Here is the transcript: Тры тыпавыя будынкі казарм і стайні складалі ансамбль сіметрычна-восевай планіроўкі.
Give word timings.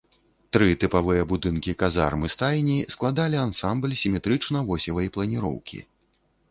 Тры 0.55 0.69
тыпавыя 0.83 1.25
будынкі 1.33 1.75
казарм 1.83 2.25
і 2.29 2.31
стайні 2.35 2.79
складалі 2.95 3.37
ансамбль 3.45 3.97
сіметрычна-восевай 4.05 5.07
планіроўкі. 5.19 5.79